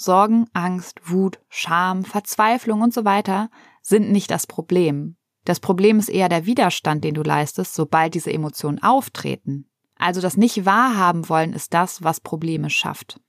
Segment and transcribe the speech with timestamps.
[0.00, 3.50] Sorgen, Angst, Wut, Scham, Verzweiflung und so weiter
[3.82, 5.16] sind nicht das Problem.
[5.44, 9.68] Das Problem ist eher der Widerstand, den du leistest, sobald diese Emotionen auftreten.
[9.96, 13.20] Also das nicht wahrhaben wollen ist das, was Probleme schafft.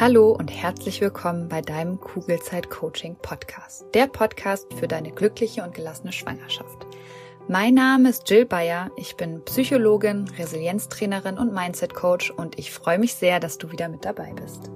[0.00, 3.84] Hallo und herzlich willkommen bei deinem Kugelzeit Coaching Podcast.
[3.92, 6.86] Der Podcast für deine glückliche und gelassene Schwangerschaft.
[7.46, 8.90] Mein Name ist Jill Bayer.
[8.96, 13.90] Ich bin Psychologin, Resilienztrainerin und Mindset Coach und ich freue mich sehr, dass du wieder
[13.90, 14.70] mit dabei bist.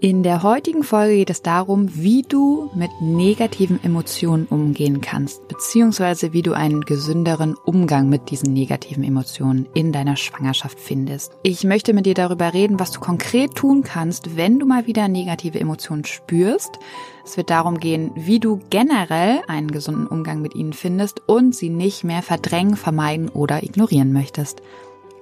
[0.00, 6.32] In der heutigen Folge geht es darum, wie du mit negativen Emotionen umgehen kannst, beziehungsweise
[6.32, 11.32] wie du einen gesünderen Umgang mit diesen negativen Emotionen in deiner Schwangerschaft findest.
[11.42, 15.08] Ich möchte mit dir darüber reden, was du konkret tun kannst, wenn du mal wieder
[15.08, 16.78] negative Emotionen spürst.
[17.24, 21.70] Es wird darum gehen, wie du generell einen gesunden Umgang mit ihnen findest und sie
[21.70, 24.62] nicht mehr verdrängen, vermeiden oder ignorieren möchtest.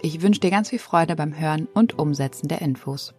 [0.02, 3.14] Ich wünsche dir ganz viel Freude beim Hören und Umsetzen der Infos.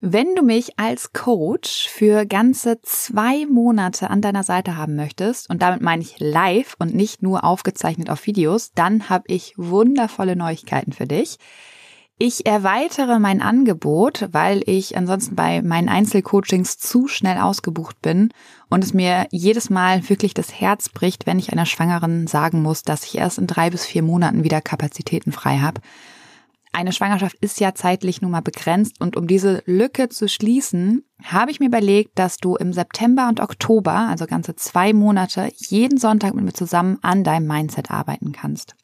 [0.00, 5.60] Wenn du mich als Coach für ganze zwei Monate an deiner Seite haben möchtest, und
[5.60, 10.92] damit meine ich live und nicht nur aufgezeichnet auf Videos, dann habe ich wundervolle Neuigkeiten
[10.92, 11.38] für dich.
[12.16, 18.32] Ich erweitere mein Angebot, weil ich ansonsten bei meinen Einzelcoachings zu schnell ausgebucht bin
[18.68, 22.82] und es mir jedes Mal wirklich das Herz bricht, wenn ich einer Schwangeren sagen muss,
[22.82, 25.80] dass ich erst in drei bis vier Monaten wieder Kapazitäten frei habe
[26.72, 31.50] eine Schwangerschaft ist ja zeitlich nun mal begrenzt und um diese Lücke zu schließen, habe
[31.50, 36.34] ich mir überlegt, dass du im September und Oktober, also ganze zwei Monate, jeden Sonntag
[36.34, 38.74] mit mir zusammen an deinem Mindset arbeiten kannst.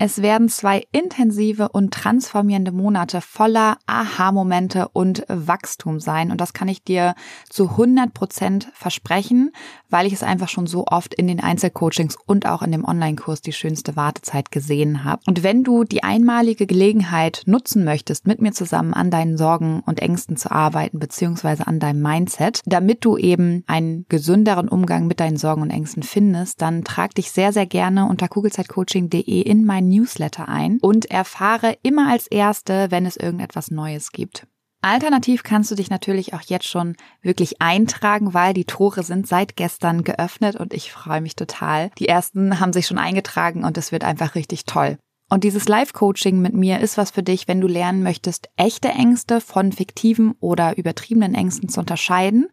[0.00, 6.30] Es werden zwei intensive und transformierende Monate voller Aha-Momente und Wachstum sein.
[6.30, 7.16] Und das kann ich dir
[7.50, 9.50] zu 100 Prozent versprechen,
[9.90, 13.40] weil ich es einfach schon so oft in den Einzelcoachings und auch in dem Online-Kurs
[13.40, 15.22] die schönste Wartezeit gesehen habe.
[15.26, 19.98] Und wenn du die einmalige Gelegenheit nutzen möchtest, mit mir zusammen an deinen Sorgen und
[19.98, 25.38] Ängsten zu arbeiten, beziehungsweise an deinem Mindset, damit du eben einen gesünderen Umgang mit deinen
[25.38, 30.48] Sorgen und Ängsten findest, dann trag dich sehr, sehr gerne unter kugelzeitcoaching.de in mein Newsletter
[30.48, 34.46] ein und erfahre immer als Erste, wenn es irgendetwas Neues gibt.
[34.80, 39.56] Alternativ kannst du dich natürlich auch jetzt schon wirklich eintragen, weil die Tore sind seit
[39.56, 41.90] gestern geöffnet und ich freue mich total.
[41.98, 44.98] Die ersten haben sich schon eingetragen und es wird einfach richtig toll.
[45.30, 49.40] Und dieses Live-Coaching mit mir ist was für dich, wenn du lernen möchtest, echte Ängste
[49.40, 52.48] von fiktiven oder übertriebenen Ängsten zu unterscheiden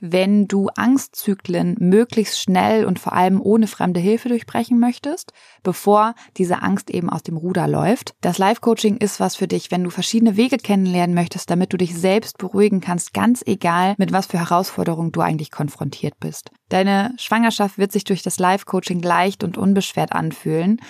[0.00, 5.32] wenn du Angstzyklen möglichst schnell und vor allem ohne fremde Hilfe durchbrechen möchtest,
[5.62, 8.14] bevor diese Angst eben aus dem Ruder läuft.
[8.20, 11.94] Das Life-Coaching ist was für dich, wenn du verschiedene Wege kennenlernen möchtest, damit du dich
[11.94, 16.50] selbst beruhigen kannst, ganz egal, mit was für Herausforderungen du eigentlich konfrontiert bist.
[16.68, 20.80] Deine Schwangerschaft wird sich durch das Life-Coaching leicht und unbeschwert anfühlen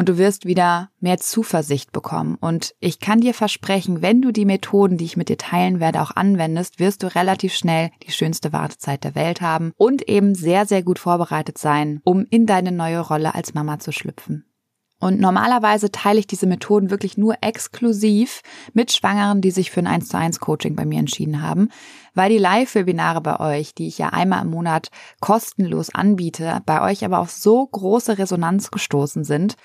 [0.00, 2.38] und du wirst wieder mehr Zuversicht bekommen.
[2.40, 6.00] Und ich kann dir versprechen, wenn du die Methoden, die ich mit dir teilen werde,
[6.00, 10.64] auch anwendest, wirst du relativ schnell die schönste Wartezeit der Welt haben und eben sehr,
[10.64, 14.46] sehr gut vorbereitet sein, um in deine neue Rolle als Mama zu schlüpfen.
[15.00, 18.40] Und normalerweise teile ich diese Methoden wirklich nur exklusiv
[18.72, 21.68] mit Schwangeren, die sich für ein 1 zu 1 Coaching bei mir entschieden haben,
[22.14, 24.90] weil die Live-Webinare bei euch, die ich ja einmal im Monat
[25.20, 29.56] kostenlos anbiete, bei euch aber auf so große Resonanz gestoßen sind,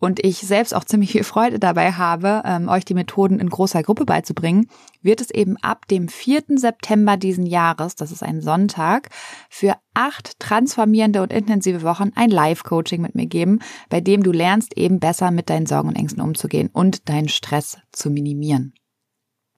[0.00, 3.82] und ich selbst auch ziemlich viel Freude dabei habe, ähm, euch die Methoden in großer
[3.82, 4.68] Gruppe beizubringen,
[5.02, 6.42] wird es eben ab dem 4.
[6.56, 9.08] September diesen Jahres, das ist ein Sonntag,
[9.48, 14.76] für acht transformierende und intensive Wochen ein Live-Coaching mit mir geben, bei dem du lernst
[14.76, 18.74] eben besser mit deinen Sorgen und Ängsten umzugehen und deinen Stress zu minimieren.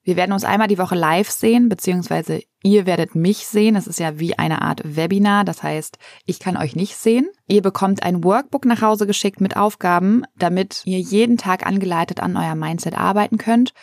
[0.03, 3.75] Wir werden uns einmal die Woche live sehen, beziehungsweise ihr werdet mich sehen.
[3.75, 5.45] Es ist ja wie eine Art Webinar.
[5.45, 7.29] Das heißt, ich kann euch nicht sehen.
[7.47, 12.35] Ihr bekommt ein Workbook nach Hause geschickt mit Aufgaben, damit ihr jeden Tag angeleitet an
[12.35, 13.73] euer Mindset arbeiten könnt.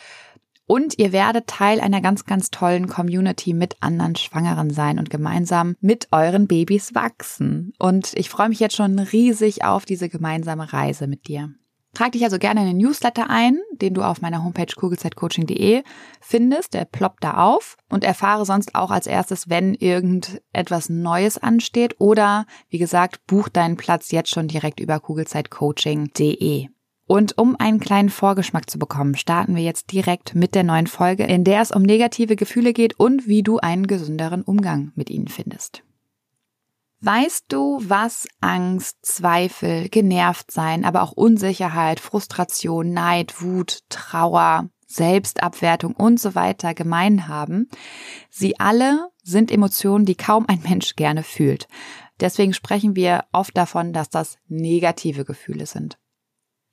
[0.67, 5.77] Und ihr werdet Teil einer ganz, ganz tollen Community mit anderen Schwangeren sein und gemeinsam
[5.81, 7.73] mit euren Babys wachsen.
[7.79, 11.55] Und ich freue mich jetzt schon riesig auf diese gemeinsame Reise mit dir.
[11.95, 15.83] Trag dich also gerne in den Newsletter ein, den du auf meiner Homepage kugelzeitcoaching.de
[16.21, 16.75] findest.
[16.75, 22.47] Der ploppt da auf und erfahre sonst auch als erstes, wenn irgendetwas Neues ansteht oder,
[22.69, 26.69] wie gesagt, buch deinen Platz jetzt schon direkt über kugelzeitcoaching.de.
[27.07, 31.25] Und um einen kleinen Vorgeschmack zu bekommen, starten wir jetzt direkt mit der neuen Folge,
[31.25, 35.29] in der es um negative Gefühle geht und wie du einen gesünderen Umgang mit ihnen
[35.29, 35.83] findest.
[37.01, 45.95] Weißt du, was Angst, Zweifel, genervt sein, aber auch Unsicherheit, Frustration, Neid, Wut, Trauer, Selbstabwertung
[45.95, 47.69] und so weiter gemein haben?
[48.31, 51.69] Sie alle sind Emotionen, die kaum ein Mensch gerne fühlt.
[52.19, 55.99] Deswegen sprechen wir oft davon, dass das negative Gefühle sind.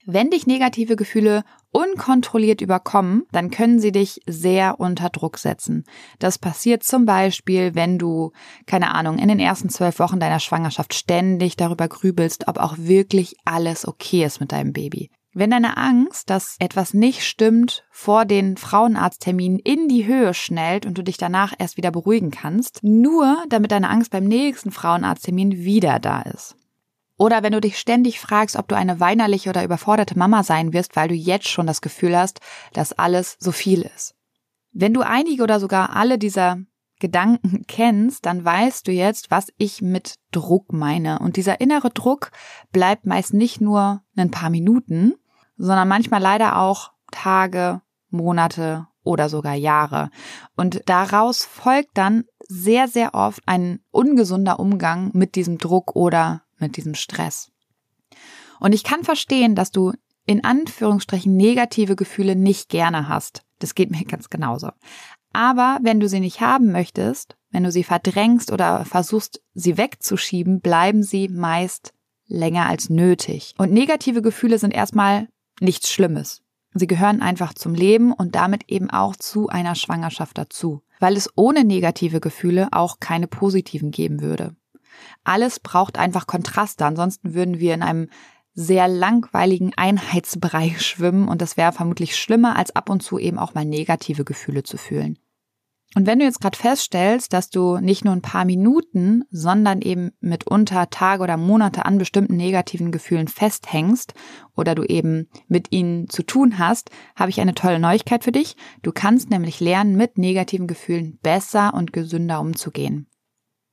[0.07, 5.83] Wenn dich negative Gefühle unkontrolliert überkommen, dann können sie dich sehr unter Druck setzen.
[6.19, 8.31] Das passiert zum Beispiel, wenn du,
[8.67, 13.35] keine Ahnung, in den ersten zwölf Wochen deiner Schwangerschaft ständig darüber grübelst, ob auch wirklich
[13.45, 15.09] alles okay ist mit deinem Baby.
[15.33, 20.97] Wenn deine Angst, dass etwas nicht stimmt, vor den Frauenarztterminen in die Höhe schnellt und
[20.97, 25.99] du dich danach erst wieder beruhigen kannst, nur damit deine Angst beim nächsten Frauenarzttermin wieder
[25.99, 26.55] da ist.
[27.17, 30.95] Oder wenn du dich ständig fragst, ob du eine weinerliche oder überforderte Mama sein wirst,
[30.95, 32.41] weil du jetzt schon das Gefühl hast,
[32.73, 34.15] dass alles so viel ist.
[34.73, 36.57] Wenn du einige oder sogar alle dieser
[36.99, 41.19] Gedanken kennst, dann weißt du jetzt, was ich mit Druck meine.
[41.19, 42.31] Und dieser innere Druck
[42.71, 45.13] bleibt meist nicht nur ein paar Minuten,
[45.57, 50.09] sondern manchmal leider auch Tage, Monate oder sogar Jahre.
[50.57, 56.77] Und daraus folgt dann sehr, sehr oft ein ungesunder Umgang mit diesem Druck oder mit
[56.77, 57.51] diesem Stress.
[58.59, 59.93] Und ich kann verstehen, dass du
[60.25, 63.43] in Anführungsstrichen negative Gefühle nicht gerne hast.
[63.59, 64.69] Das geht mir ganz genauso.
[65.33, 70.61] Aber wenn du sie nicht haben möchtest, wenn du sie verdrängst oder versuchst, sie wegzuschieben,
[70.61, 71.93] bleiben sie meist
[72.27, 73.53] länger als nötig.
[73.57, 75.27] Und negative Gefühle sind erstmal
[75.59, 76.41] nichts Schlimmes.
[76.73, 81.29] Sie gehören einfach zum Leben und damit eben auch zu einer Schwangerschaft dazu, weil es
[81.35, 84.55] ohne negative Gefühle auch keine positiven geben würde.
[85.23, 88.09] Alles braucht einfach Kontraste, ansonsten würden wir in einem
[88.53, 93.53] sehr langweiligen Einheitsbrei schwimmen und das wäre vermutlich schlimmer, als ab und zu eben auch
[93.53, 95.19] mal negative Gefühle zu fühlen.
[95.97, 100.11] Und wenn du jetzt gerade feststellst, dass du nicht nur ein paar Minuten, sondern eben
[100.19, 104.13] mitunter Tage oder Monate an bestimmten negativen Gefühlen festhängst
[104.57, 108.57] oder du eben mit ihnen zu tun hast, habe ich eine tolle Neuigkeit für dich.
[108.81, 113.07] Du kannst nämlich lernen, mit negativen Gefühlen besser und gesünder umzugehen.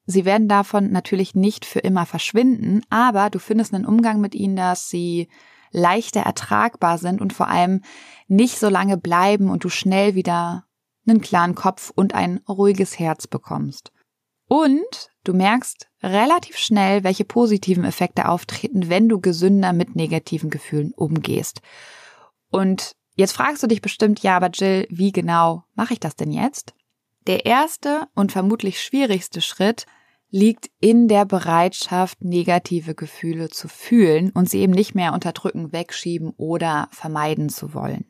[0.05, 4.57] Sie werden davon natürlich nicht für immer verschwinden, aber du findest einen Umgang mit ihnen,
[4.57, 5.29] dass sie
[5.71, 7.83] leichter ertragbar sind und vor allem
[8.29, 10.65] nicht so lange bleiben und du schnell wieder
[11.07, 13.93] einen klaren Kopf und ein ruhiges Herz bekommst.
[14.49, 20.93] Und du merkst relativ schnell, welche positiven Effekte auftreten, wenn du gesünder mit negativen Gefühlen
[20.95, 21.63] umgehst.
[22.51, 26.33] Und jetzt fragst du dich bestimmt, ja, aber Jill, wie genau mache ich das denn
[26.33, 26.75] jetzt?
[27.27, 29.87] Der erste und vermutlich schwierigste Schritt
[30.31, 36.33] liegt in der Bereitschaft, negative Gefühle zu fühlen und sie eben nicht mehr unterdrücken, wegschieben
[36.37, 38.07] oder vermeiden zu wollen.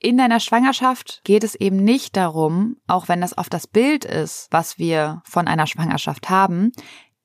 [0.00, 4.46] In deiner Schwangerschaft geht es eben nicht darum, auch wenn das auf das Bild ist,
[4.52, 6.70] was wir von einer Schwangerschaft haben,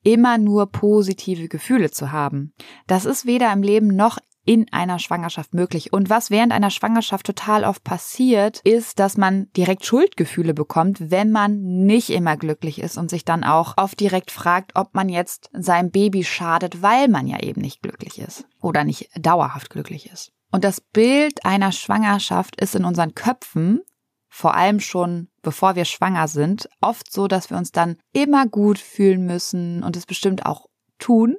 [0.04, 2.54] immer nur positive Gefühle zu haben.
[2.88, 5.94] Das ist weder im Leben noch in einer Schwangerschaft möglich.
[5.94, 11.32] Und was während einer Schwangerschaft total oft passiert, ist, dass man direkt Schuldgefühle bekommt, wenn
[11.32, 15.50] man nicht immer glücklich ist und sich dann auch oft direkt fragt, ob man jetzt
[15.54, 20.32] seinem Baby schadet, weil man ja eben nicht glücklich ist oder nicht dauerhaft glücklich ist.
[20.52, 23.82] Und das Bild einer Schwangerschaft ist in unseren Köpfen,
[24.30, 28.80] vor allem schon bevor wir schwanger sind, oft so, dass wir uns dann immer gut
[28.80, 30.68] fühlen müssen und es bestimmt auch
[30.98, 31.38] tun,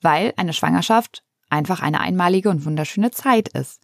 [0.00, 3.80] weil eine Schwangerschaft einfach eine einmalige und wunderschöne Zeit ist.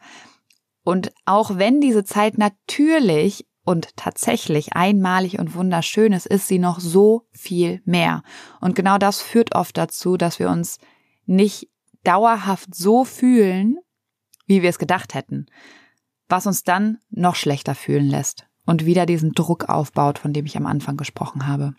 [0.83, 6.79] Und auch wenn diese Zeit natürlich und tatsächlich einmalig und wunderschön ist, ist sie noch
[6.79, 8.23] so viel mehr.
[8.61, 10.79] Und genau das führt oft dazu, dass wir uns
[11.27, 11.69] nicht
[12.05, 13.79] dauerhaft so fühlen,
[14.47, 15.47] wie wir es gedacht hätten,
[16.29, 20.57] was uns dann noch schlechter fühlen lässt und wieder diesen Druck aufbaut, von dem ich
[20.57, 21.75] am Anfang gesprochen habe.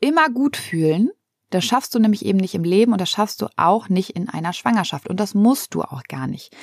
[0.00, 1.10] Immer gut fühlen
[1.50, 4.28] das schaffst du nämlich eben nicht im Leben und das schaffst du auch nicht in
[4.28, 5.08] einer Schwangerschaft.
[5.08, 6.54] Und das musst du auch gar nicht.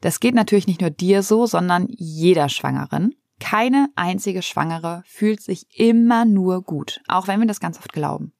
[0.00, 3.14] Das geht natürlich nicht nur dir so, sondern jeder Schwangeren.
[3.40, 8.32] Keine einzige Schwangere fühlt sich immer nur gut, auch wenn wir das ganz oft glauben.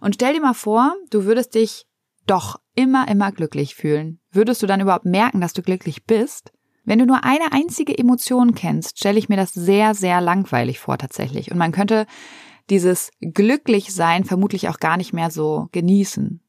[0.00, 1.86] Und stell dir mal vor, du würdest dich
[2.26, 4.20] doch immer, immer glücklich fühlen.
[4.30, 6.52] Würdest du dann überhaupt merken, dass du glücklich bist?
[6.84, 10.96] Wenn du nur eine einzige Emotion kennst, stelle ich mir das sehr, sehr langweilig vor
[10.96, 11.50] tatsächlich.
[11.50, 12.06] Und man könnte
[12.70, 16.42] dieses Glücklichsein vermutlich auch gar nicht mehr so genießen.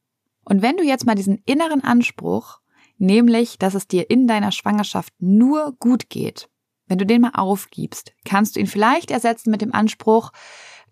[0.44, 2.60] Und wenn du jetzt mal diesen inneren Anspruch,
[2.98, 6.48] nämlich, dass es dir in deiner Schwangerschaft nur gut geht,
[6.86, 10.32] wenn du den mal aufgibst, kannst du ihn vielleicht ersetzen mit dem Anspruch,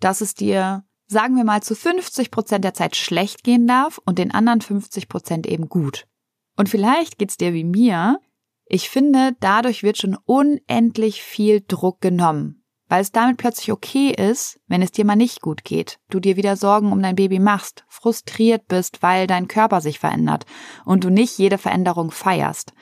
[0.00, 4.18] dass es dir, sagen wir mal, zu 50 Prozent der Zeit schlecht gehen darf und
[4.18, 6.06] den anderen 50 Prozent eben gut.
[6.56, 8.20] Und vielleicht geht's dir wie mir.
[8.66, 12.57] Ich finde, dadurch wird schon unendlich viel Druck genommen
[12.88, 16.36] weil es damit plötzlich okay ist, wenn es dir mal nicht gut geht, du dir
[16.36, 20.46] wieder Sorgen um dein Baby machst, frustriert bist, weil dein Körper sich verändert
[20.84, 22.72] und du nicht jede Veränderung feierst.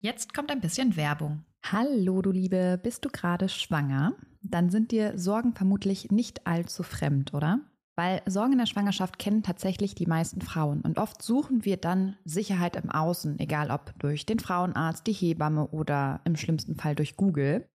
[0.00, 1.44] Jetzt kommt ein bisschen Werbung.
[1.64, 4.14] Hallo, du Liebe, bist du gerade schwanger?
[4.42, 7.60] Dann sind dir Sorgen vermutlich nicht allzu fremd, oder?
[7.94, 10.80] Weil Sorgen in der Schwangerschaft kennen tatsächlich die meisten Frauen.
[10.80, 15.68] Und oft suchen wir dann Sicherheit im Außen, egal ob durch den Frauenarzt, die Hebamme
[15.68, 17.68] oder im schlimmsten Fall durch Google.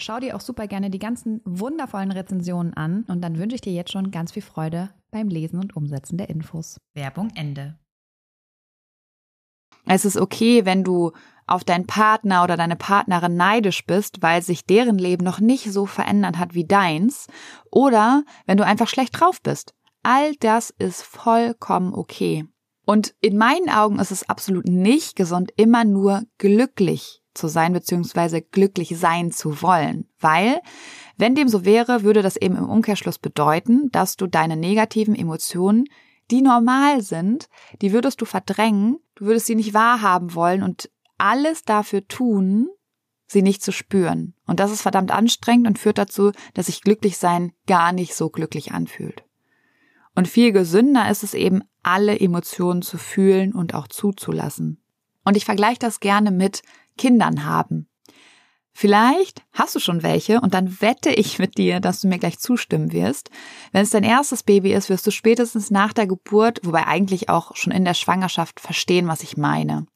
[0.00, 3.72] Schau dir auch super gerne die ganzen wundervollen Rezensionen an und dann wünsche ich dir
[3.72, 6.80] jetzt schon ganz viel Freude beim Lesen und Umsetzen der Infos.
[6.94, 7.76] Werbung Ende.
[9.86, 11.10] Es ist okay, wenn du
[11.48, 15.86] auf deinen Partner oder deine Partnerin neidisch bist, weil sich deren Leben noch nicht so
[15.86, 17.26] verändert hat wie deins,
[17.72, 19.74] oder wenn du einfach schlecht drauf bist.
[20.04, 22.46] All das ist vollkommen okay.
[22.86, 28.42] Und in meinen Augen ist es absolut nicht gesund, immer nur glücklich zu sein bzw.
[28.42, 30.06] glücklich sein zu wollen.
[30.20, 30.60] Weil,
[31.16, 35.84] wenn dem so wäre, würde das eben im Umkehrschluss bedeuten, dass du deine negativen Emotionen,
[36.30, 37.48] die normal sind,
[37.80, 42.68] die würdest du verdrängen, du würdest sie nicht wahrhaben wollen und alles dafür tun,
[43.26, 44.34] sie nicht zu spüren.
[44.46, 48.30] Und das ist verdammt anstrengend und führt dazu, dass sich glücklich sein gar nicht so
[48.30, 49.24] glücklich anfühlt.
[50.14, 54.82] Und viel gesünder ist es eben, alle Emotionen zu fühlen und auch zuzulassen.
[55.24, 56.62] Und ich vergleiche das gerne mit
[56.98, 57.88] Kindern haben.
[58.80, 62.38] Vielleicht hast du schon welche und dann wette ich mit dir, dass du mir gleich
[62.38, 63.28] zustimmen wirst.
[63.72, 67.56] Wenn es dein erstes Baby ist, wirst du spätestens nach der Geburt, wobei eigentlich auch
[67.56, 69.86] schon in der Schwangerschaft verstehen, was ich meine.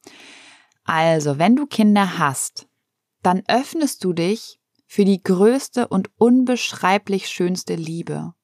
[0.82, 2.66] Also, wenn du Kinder hast,
[3.22, 8.34] dann öffnest du dich für die größte und unbeschreiblich schönste Liebe.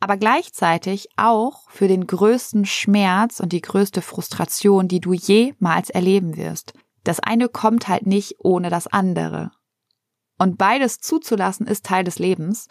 [0.00, 6.38] Aber gleichzeitig auch für den größten Schmerz und die größte Frustration, die du jemals erleben
[6.38, 6.72] wirst.
[7.04, 9.50] Das eine kommt halt nicht ohne das andere.
[10.38, 12.68] Und beides zuzulassen ist Teil des Lebens.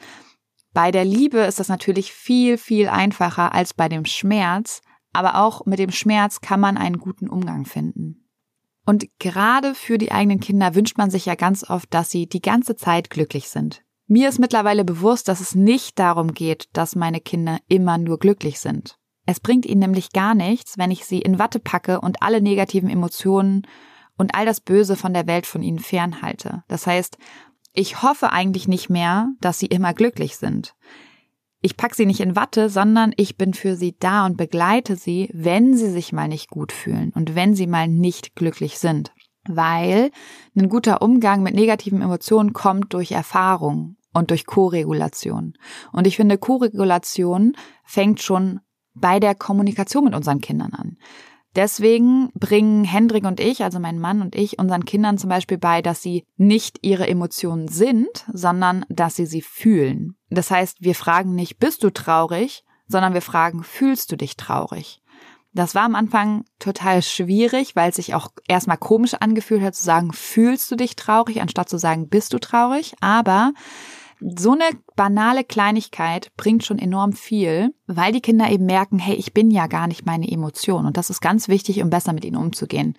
[0.74, 4.82] Bei der Liebe ist das natürlich viel, viel einfacher als bei dem Schmerz,
[5.14, 8.30] aber auch mit dem Schmerz kann man einen guten Umgang finden.
[8.86, 12.42] Und gerade für die eigenen Kinder wünscht man sich ja ganz oft, dass sie die
[12.42, 13.84] ganze Zeit glücklich sind.
[14.08, 18.60] Mir ist mittlerweile bewusst, dass es nicht darum geht, dass meine Kinder immer nur glücklich
[18.60, 18.98] sind.
[19.26, 22.90] Es bringt ihnen nämlich gar nichts, wenn ich sie in Watte packe und alle negativen
[22.90, 23.68] Emotionen
[24.22, 26.64] und all das Böse von der Welt von ihnen fernhalte.
[26.68, 27.18] Das heißt,
[27.74, 30.76] ich hoffe eigentlich nicht mehr, dass sie immer glücklich sind.
[31.60, 35.32] Ich pack sie nicht in Watte, sondern ich bin für sie da und begleite sie,
[35.34, 39.12] wenn sie sich mal nicht gut fühlen und wenn sie mal nicht glücklich sind.
[39.48, 40.12] Weil
[40.56, 45.54] ein guter Umgang mit negativen Emotionen kommt durch Erfahrung und durch Koregulation.
[45.92, 47.54] Und ich finde, Koregulation
[47.86, 48.60] fängt schon
[48.94, 50.98] bei der Kommunikation mit unseren Kindern an.
[51.56, 55.82] Deswegen bringen Hendrik und ich, also mein Mann und ich, unseren Kindern zum Beispiel bei,
[55.82, 60.16] dass sie nicht ihre Emotionen sind, sondern dass sie sie fühlen.
[60.30, 65.02] Das heißt, wir fragen nicht, bist du traurig, sondern wir fragen, fühlst du dich traurig?
[65.54, 69.84] Das war am Anfang total schwierig, weil es sich auch erstmal komisch angefühlt hat zu
[69.84, 72.96] sagen, fühlst du dich traurig, anstatt zu sagen, bist du traurig?
[73.02, 73.52] Aber
[74.22, 79.34] so eine banale Kleinigkeit bringt schon enorm viel, weil die Kinder eben merken, hey, ich
[79.34, 80.86] bin ja gar nicht meine Emotion.
[80.86, 82.96] Und das ist ganz wichtig, um besser mit ihnen umzugehen.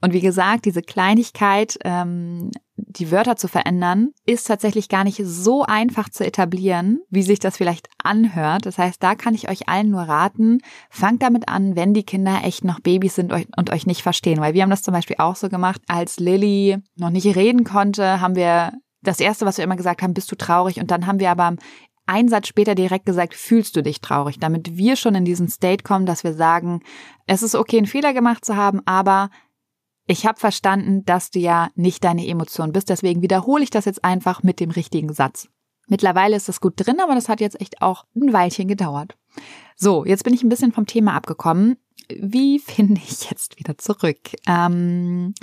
[0.00, 5.62] Und wie gesagt, diese Kleinigkeit, ähm, die Wörter zu verändern, ist tatsächlich gar nicht so
[5.62, 8.66] einfach zu etablieren, wie sich das vielleicht anhört.
[8.66, 10.58] Das heißt, da kann ich euch allen nur raten,
[10.90, 14.40] fangt damit an, wenn die Kinder echt noch Babys sind und euch nicht verstehen.
[14.40, 18.20] Weil wir haben das zum Beispiel auch so gemacht, als Lilly noch nicht reden konnte,
[18.20, 20.78] haben wir das erste, was wir immer gesagt haben, bist du traurig?
[20.78, 21.56] Und dann haben wir aber
[22.06, 25.84] einen Satz später direkt gesagt, fühlst du dich traurig, damit wir schon in diesen State
[25.84, 26.82] kommen, dass wir sagen,
[27.26, 29.30] es ist okay, einen Fehler gemacht zu haben, aber
[30.06, 34.04] ich habe verstanden, dass du ja nicht deine Emotion bist, deswegen wiederhole ich das jetzt
[34.04, 35.48] einfach mit dem richtigen Satz.
[35.86, 39.16] Mittlerweile ist das gut drin, aber das hat jetzt echt auch ein Weilchen gedauert.
[39.76, 41.76] So, jetzt bin ich ein bisschen vom Thema abgekommen.
[42.08, 44.18] Wie finde ich jetzt wieder zurück?
[44.46, 45.34] Ähm,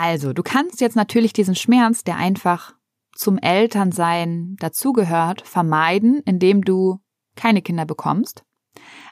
[0.00, 2.72] also, du kannst jetzt natürlich diesen Schmerz, der einfach
[3.16, 7.00] zum Elternsein dazugehört, vermeiden, indem du
[7.34, 8.44] keine Kinder bekommst.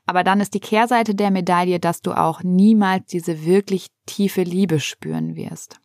[0.06, 4.78] Aber dann ist die Kehrseite der Medaille, dass du auch niemals diese wirklich tiefe Liebe
[4.78, 5.80] spüren wirst.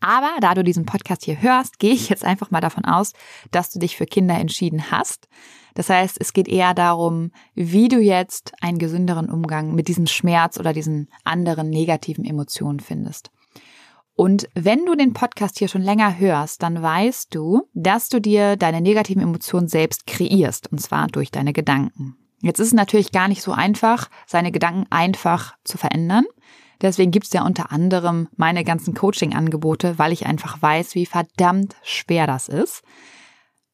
[0.00, 3.12] Aber da du diesen Podcast hier hörst, gehe ich jetzt einfach mal davon aus,
[3.52, 5.28] dass du dich für Kinder entschieden hast.
[5.74, 10.58] Das heißt, es geht eher darum, wie du jetzt einen gesünderen Umgang mit diesem Schmerz
[10.58, 13.30] oder diesen anderen negativen Emotionen findest.
[14.22, 18.54] Und wenn du den Podcast hier schon länger hörst, dann weißt du, dass du dir
[18.54, 22.14] deine negativen Emotionen selbst kreierst, und zwar durch deine Gedanken.
[22.40, 26.24] Jetzt ist es natürlich gar nicht so einfach, seine Gedanken einfach zu verändern.
[26.80, 31.74] Deswegen gibt es ja unter anderem meine ganzen Coaching-Angebote, weil ich einfach weiß, wie verdammt
[31.82, 32.84] schwer das ist.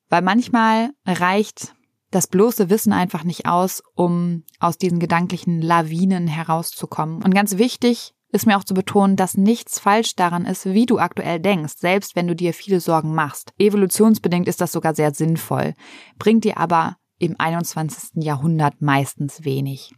[0.08, 1.74] Weil manchmal reicht
[2.10, 7.22] das bloße Wissen einfach nicht aus, um aus diesen gedanklichen Lawinen herauszukommen.
[7.22, 10.98] Und ganz wichtig ist mir auch zu betonen, dass nichts falsch daran ist, wie du
[10.98, 13.52] aktuell denkst, selbst wenn du dir viele Sorgen machst.
[13.58, 15.74] Evolutionsbedingt ist das sogar sehr sinnvoll,
[16.18, 18.22] bringt dir aber im 21.
[18.22, 19.92] Jahrhundert meistens wenig.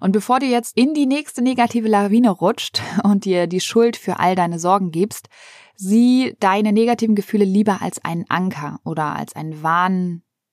[0.00, 4.18] Und bevor du jetzt in die nächste negative Lawine rutscht und dir die Schuld für
[4.18, 5.28] all deine Sorgen gibst,
[5.76, 9.62] sieh deine negativen Gefühle lieber als einen Anker oder als ein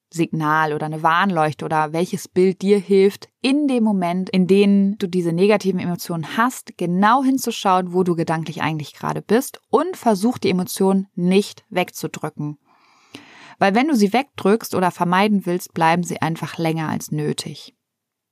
[0.09, 5.07] Warnsignal oder eine Warnleuchte oder welches Bild dir hilft, in dem Moment, in dem du
[5.07, 10.49] diese negativen Emotionen hast, genau hinzuschauen, wo du gedanklich eigentlich gerade bist und versuch die
[10.49, 12.57] Emotionen nicht wegzudrücken.
[13.59, 17.73] Weil wenn du sie wegdrückst oder vermeiden willst, bleiben sie einfach länger als nötig.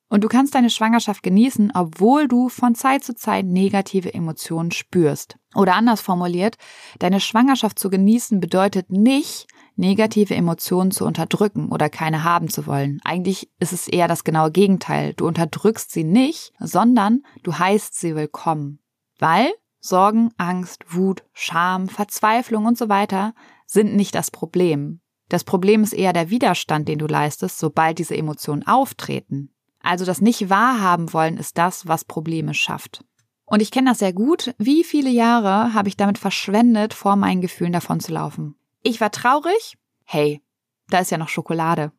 [0.08, 5.36] Und du kannst deine Schwangerschaft genießen, obwohl du von Zeit zu Zeit negative Emotionen spürst.
[5.56, 6.58] Oder anders formuliert,
[7.00, 13.00] deine Schwangerschaft zu genießen bedeutet nicht, negative Emotionen zu unterdrücken oder keine haben zu wollen.
[13.04, 15.14] Eigentlich ist es eher das genaue Gegenteil.
[15.14, 18.80] Du unterdrückst sie nicht, sondern du heißt sie willkommen.
[19.20, 19.48] Weil
[19.80, 23.34] Sorgen, Angst, Wut, Scham, Verzweiflung und so weiter
[23.68, 25.02] sind nicht das Problem.
[25.30, 29.52] Das Problem ist eher der Widerstand, den du leistest, sobald diese Emotionen auftreten.
[29.82, 33.04] Also das nicht wahrhaben wollen ist das, was Probleme schafft.
[33.46, 34.56] Und ich kenne das sehr gut.
[34.58, 38.56] Wie viele Jahre habe ich damit verschwendet, vor meinen Gefühlen davon zu laufen?
[38.88, 39.80] Ich war traurig.
[40.04, 40.44] Hey,
[40.90, 41.92] da ist ja noch Schokolade.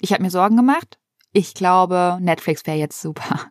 [0.00, 0.98] Ich habe mir Sorgen gemacht.
[1.32, 3.50] Ich glaube, Netflix wäre jetzt super.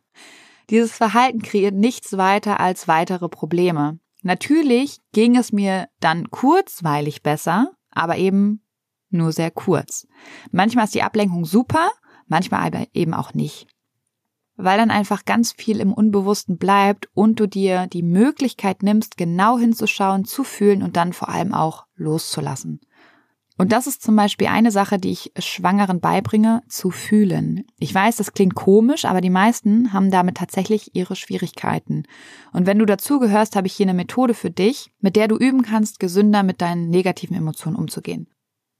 [0.71, 3.99] Dieses Verhalten kreiert nichts weiter als weitere Probleme.
[4.23, 8.65] Natürlich ging es mir dann kurzweilig besser, aber eben
[9.11, 10.07] nur sehr kurz.
[10.49, 11.91] Manchmal ist die Ablenkung super,
[12.25, 13.67] manchmal aber eben auch nicht.
[14.61, 19.57] Weil dann einfach ganz viel im Unbewussten bleibt und du dir die Möglichkeit nimmst, genau
[19.57, 22.81] hinzuschauen, zu fühlen und dann vor allem auch loszulassen.
[23.57, 27.63] Und das ist zum Beispiel eine Sache, die ich Schwangeren beibringe, zu fühlen.
[27.77, 32.03] Ich weiß, das klingt komisch, aber die meisten haben damit tatsächlich ihre Schwierigkeiten.
[32.51, 35.61] Und wenn du dazugehörst, habe ich hier eine Methode für dich, mit der du üben
[35.61, 38.27] kannst, gesünder mit deinen negativen Emotionen umzugehen.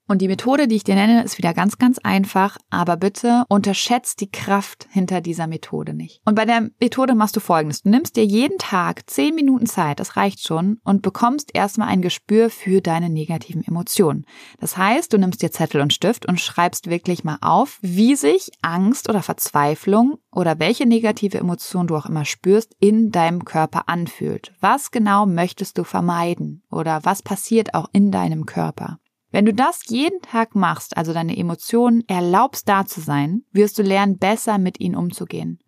[0.09, 4.21] Und die Methode, die ich dir nenne, ist wieder ganz, ganz einfach, aber bitte unterschätzt
[4.21, 6.19] die Kraft hinter dieser Methode nicht.
[6.25, 7.83] Und bei der Methode machst du folgendes.
[7.83, 12.01] Du nimmst dir jeden Tag zehn Minuten Zeit, das reicht schon, und bekommst erstmal ein
[12.01, 14.25] Gespür für deine negativen Emotionen.
[14.59, 18.49] Das heißt, du nimmst dir Zettel und Stift und schreibst wirklich mal auf, wie sich
[18.63, 24.53] Angst oder Verzweiflung oder welche negative Emotion du auch immer spürst, in deinem Körper anfühlt.
[24.59, 26.63] Was genau möchtest du vermeiden?
[26.71, 28.97] Oder was passiert auch in deinem Körper?
[29.31, 33.83] Wenn du das jeden Tag machst, also deine Emotionen erlaubst da zu sein, wirst du
[33.83, 35.59] lernen, besser mit ihnen umzugehen.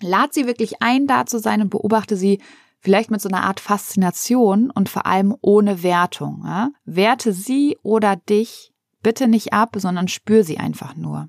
[0.00, 2.40] Lad sie wirklich ein, da zu sein und beobachte sie
[2.78, 6.42] vielleicht mit so einer Art Faszination und vor allem ohne Wertung.
[6.44, 6.70] Ja?
[6.84, 11.28] Werte sie oder dich bitte nicht ab, sondern spür sie einfach nur.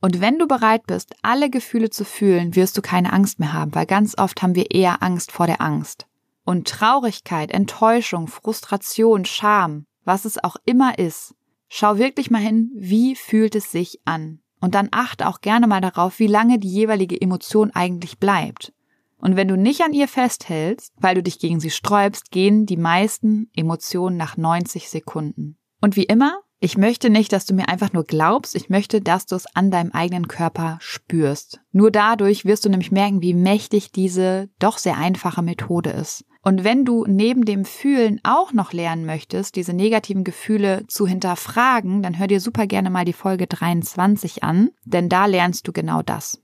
[0.00, 3.74] Und wenn du bereit bist, alle Gefühle zu fühlen, wirst du keine Angst mehr haben,
[3.74, 6.06] weil ganz oft haben wir eher Angst vor der Angst.
[6.44, 11.34] Und Traurigkeit, Enttäuschung, Frustration, Scham, was es auch immer ist,
[11.68, 14.40] schau wirklich mal hin, wie fühlt es sich an.
[14.58, 18.72] Und dann achte auch gerne mal darauf, wie lange die jeweilige Emotion eigentlich bleibt.
[19.18, 22.78] Und wenn du nicht an ihr festhältst, weil du dich gegen sie sträubst, gehen die
[22.78, 25.58] meisten Emotionen nach 90 Sekunden.
[25.80, 29.26] Und wie immer, ich möchte nicht, dass du mir einfach nur glaubst, ich möchte, dass
[29.26, 31.60] du es an deinem eigenen Körper spürst.
[31.70, 36.24] Nur dadurch wirst du nämlich merken, wie mächtig diese doch sehr einfache Methode ist.
[36.42, 42.02] Und wenn du neben dem Fühlen auch noch lernen möchtest, diese negativen Gefühle zu hinterfragen,
[42.02, 46.02] dann hör dir super gerne mal die Folge 23 an, denn da lernst du genau
[46.02, 46.42] das.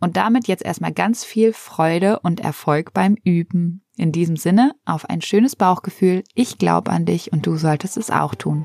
[0.00, 3.82] Und damit jetzt erstmal ganz viel Freude und Erfolg beim Üben.
[3.96, 6.24] In diesem Sinne, auf ein schönes Bauchgefühl.
[6.34, 8.64] Ich glaube an dich und du solltest es auch tun.